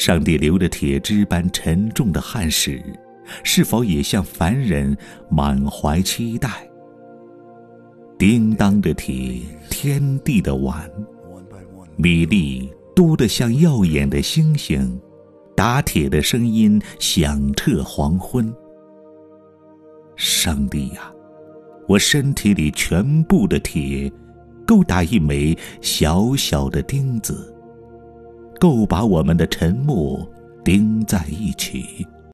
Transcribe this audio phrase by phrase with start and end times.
[0.00, 2.82] 上帝流着铁汁般沉重的汗水，
[3.44, 4.96] 是否也像凡人
[5.28, 6.66] 满怀期待？
[8.18, 10.90] 叮当的铁，天地的碗，
[11.96, 14.98] 米粒多得像耀眼的星星，
[15.54, 18.50] 打铁的声音响彻黄昏。
[20.16, 21.12] 上帝呀，
[21.86, 24.10] 我身体里全部的铁，
[24.66, 27.54] 够打一枚小小的钉子。
[28.60, 30.24] 够把我们的沉默
[30.62, 32.06] 钉在一起。